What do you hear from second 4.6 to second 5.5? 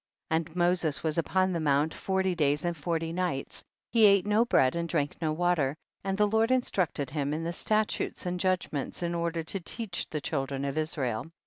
and drank no